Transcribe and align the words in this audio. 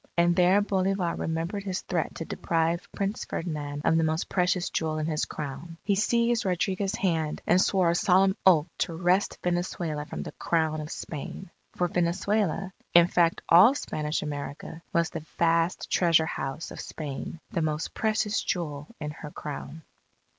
And 0.17 0.35
there 0.35 0.61
Bolivar 0.61 1.13
remembered 1.13 1.61
his 1.63 1.81
threat 1.81 2.15
to 2.15 2.25
deprive 2.25 2.91
Prince 2.91 3.23
Ferdinand 3.23 3.83
of 3.85 3.97
the 3.97 4.03
most 4.03 4.29
precious 4.29 4.71
jewel 4.71 4.97
in 4.97 5.05
his 5.05 5.25
Crown. 5.25 5.77
He 5.83 5.93
seized 5.93 6.43
Rodriguez's 6.43 6.97
hand 6.97 7.39
and 7.45 7.61
swore 7.61 7.91
a 7.91 7.93
solemn 7.93 8.35
oath 8.43 8.65
to 8.79 8.95
wrest 8.95 9.37
Venezuela 9.43 10.07
from 10.07 10.23
the 10.23 10.31
Crown 10.31 10.81
of 10.81 10.89
Spain. 10.89 11.51
For 11.75 11.87
Venezuela 11.87 12.73
in 12.95 13.05
fact 13.05 13.43
all 13.47 13.75
Spanish 13.75 14.23
America 14.23 14.81
was 14.91 15.11
the 15.11 15.23
vast 15.37 15.87
treasure 15.91 16.25
house 16.25 16.71
of 16.71 16.81
Spain, 16.81 17.39
the 17.51 17.61
most 17.61 17.93
precious 17.93 18.41
jewel 18.41 18.87
in 18.99 19.11
her 19.11 19.29
Crown. 19.29 19.83